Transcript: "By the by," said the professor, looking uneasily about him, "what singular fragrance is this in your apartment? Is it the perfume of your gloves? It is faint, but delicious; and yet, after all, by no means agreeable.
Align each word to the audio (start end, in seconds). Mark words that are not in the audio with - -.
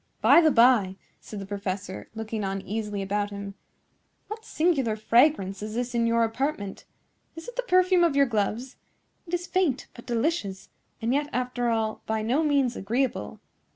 "By 0.19 0.41
the 0.41 0.49
by," 0.49 0.95
said 1.19 1.37
the 1.37 1.45
professor, 1.45 2.09
looking 2.15 2.43
uneasily 2.43 3.03
about 3.03 3.29
him, 3.29 3.53
"what 4.29 4.43
singular 4.43 4.95
fragrance 4.95 5.61
is 5.61 5.75
this 5.75 5.93
in 5.93 6.07
your 6.07 6.23
apartment? 6.23 6.85
Is 7.35 7.47
it 7.47 7.55
the 7.55 7.61
perfume 7.61 8.03
of 8.03 8.15
your 8.15 8.25
gloves? 8.25 8.77
It 9.27 9.33
is 9.35 9.45
faint, 9.45 9.85
but 9.93 10.07
delicious; 10.07 10.69
and 11.03 11.13
yet, 11.13 11.29
after 11.31 11.69
all, 11.69 12.01
by 12.07 12.23
no 12.23 12.41
means 12.41 12.75
agreeable. 12.75 13.41